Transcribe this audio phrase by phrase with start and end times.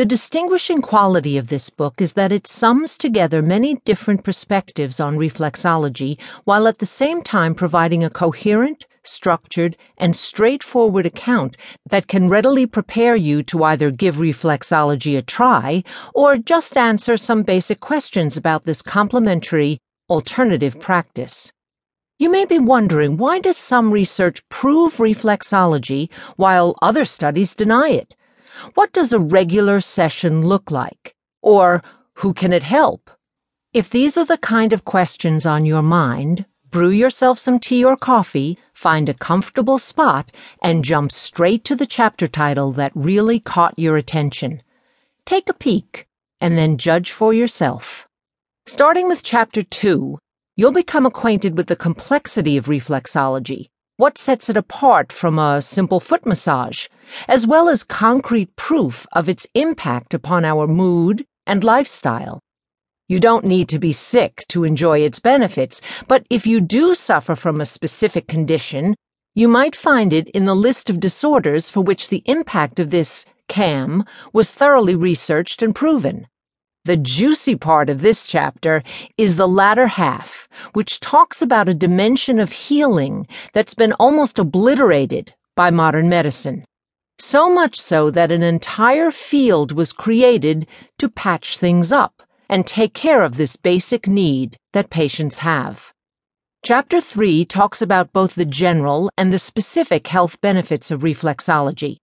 [0.00, 5.18] The distinguishing quality of this book is that it sums together many different perspectives on
[5.18, 11.58] reflexology while at the same time providing a coherent, structured, and straightforward account
[11.90, 15.84] that can readily prepare you to either give reflexology a try
[16.14, 21.52] or just answer some basic questions about this complementary alternative practice.
[22.18, 28.14] You may be wondering why does some research prove reflexology while other studies deny it?
[28.74, 31.14] What does a regular session look like?
[31.42, 31.82] Or
[32.14, 33.10] who can it help?
[33.72, 37.96] If these are the kind of questions on your mind, brew yourself some tea or
[37.96, 40.32] coffee, find a comfortable spot,
[40.62, 44.62] and jump straight to the chapter title that really caught your attention.
[45.24, 46.06] Take a peek,
[46.40, 48.08] and then judge for yourself.
[48.66, 50.18] Starting with Chapter 2,
[50.56, 53.68] you'll become acquainted with the complexity of reflexology
[54.00, 56.86] what sets it apart from a simple foot massage,
[57.28, 62.40] as well as concrete proof of its impact upon our mood and lifestyle.
[63.08, 67.36] You don't need to be sick to enjoy its benefits, but if you do suffer
[67.36, 68.94] from a specific condition,
[69.34, 73.26] you might find it in the list of disorders for which the impact of this
[73.48, 76.26] CAM was thoroughly researched and proven.
[76.90, 78.82] The juicy part of this chapter
[79.16, 85.32] is the latter half, which talks about a dimension of healing that's been almost obliterated
[85.54, 86.64] by modern medicine.
[87.20, 90.66] So much so that an entire field was created
[90.98, 95.92] to patch things up and take care of this basic need that patients have.
[96.64, 101.98] Chapter 3 talks about both the general and the specific health benefits of reflexology.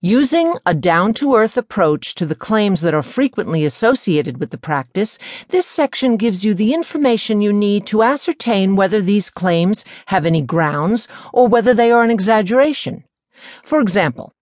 [0.00, 4.56] Using a down to earth approach to the claims that are frequently associated with the
[4.56, 5.18] practice,
[5.48, 10.40] this section gives you the information you need to ascertain whether these claims have any
[10.40, 13.02] grounds or whether they are an exaggeration.
[13.64, 14.32] For example,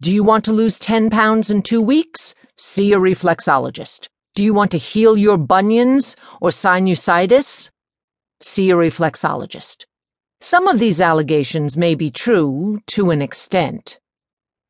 [0.00, 2.34] do you want to lose 10 pounds in two weeks?
[2.58, 4.08] See a reflexologist.
[4.34, 7.70] Do you want to heal your bunions or sinusitis?
[8.40, 9.84] See a reflexologist.
[10.40, 14.00] Some of these allegations may be true to an extent.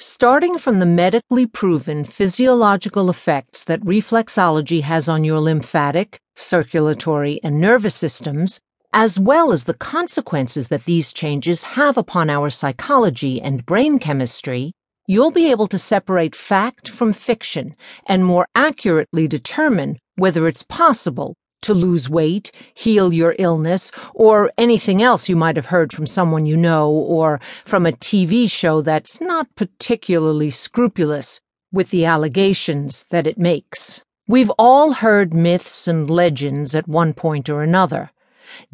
[0.00, 7.60] Starting from the medically proven physiological effects that reflexology has on your lymphatic, circulatory, and
[7.60, 8.60] nervous systems,
[8.92, 14.70] as well as the consequences that these changes have upon our psychology and brain chemistry,
[15.08, 17.74] you'll be able to separate fact from fiction
[18.06, 25.02] and more accurately determine whether it's possible to lose weight, heal your illness, or anything
[25.02, 29.20] else you might have heard from someone you know or from a TV show that's
[29.20, 31.40] not particularly scrupulous
[31.72, 34.02] with the allegations that it makes.
[34.26, 38.10] We've all heard myths and legends at one point or another.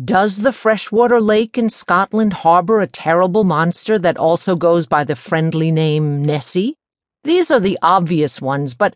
[0.05, 5.17] Does the freshwater lake in Scotland harbor a terrible monster that also goes by the
[5.17, 6.77] friendly name Nessie?
[7.25, 8.95] These are the obvious ones, but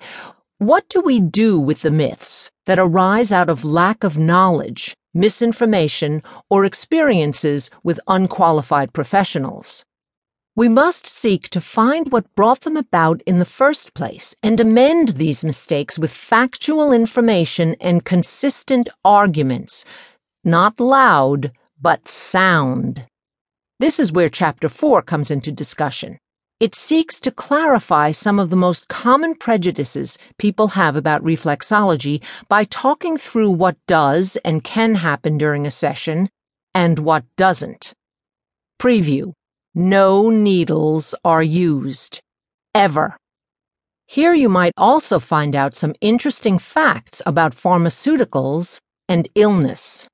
[0.59, 6.23] what do we do with the myths that arise out of lack of knowledge, misinformation,
[6.51, 9.87] or experiences with unqualified professionals?
[10.55, 15.11] We must seek to find what brought them about in the first place and amend
[15.11, 19.87] these mistakes with factual information and consistent arguments,
[20.45, 23.07] not loud, but sound.
[23.81, 26.19] This is where Chapter 4 comes into discussion.
[26.61, 32.65] It seeks to clarify some of the most common prejudices people have about reflexology by
[32.65, 36.29] talking through what does and can happen during a session
[36.75, 37.95] and what doesn't.
[38.81, 39.35] Preview
[39.77, 42.21] No needles are used.
[42.75, 43.17] Ever.
[44.07, 50.09] Here you might also find out some interesting facts about pharmaceuticals and illness.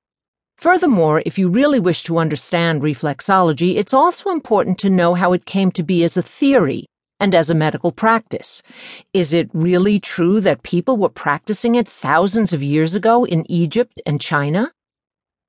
[0.57, 5.47] Furthermore, if you really wish to understand reflexology, it's also important to know how it
[5.47, 6.87] came to be as a theory
[7.21, 8.63] and as a medical practice.
[9.13, 14.01] Is it really true that people were practicing it thousands of years ago in Egypt
[14.07, 14.73] and China?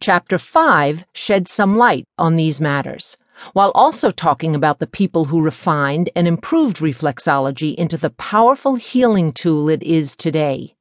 [0.01, 3.17] Chapter 5 sheds some light on these matters,
[3.53, 9.31] while also talking about the people who refined and improved reflexology into the powerful healing
[9.31, 10.74] tool it is today.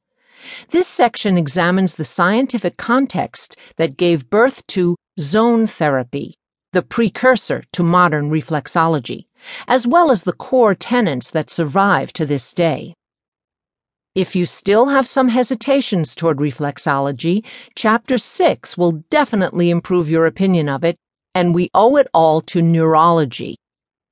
[0.71, 6.35] This section examines the scientific context that gave birth to zone therapy,
[6.73, 9.27] the precursor to modern reflexology,
[9.69, 12.95] as well as the core tenets that survive to this day.
[14.15, 17.45] If you still have some hesitations toward reflexology,
[17.75, 20.97] Chapter 6 will definitely improve your opinion of it,
[21.35, 23.57] and we owe it all to neurology.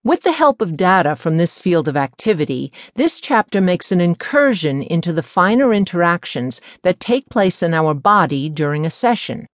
[0.05, 4.83] With the help of data from this field of activity, this chapter makes an incursion
[4.83, 9.47] into the finer interactions that take place in our body during a session.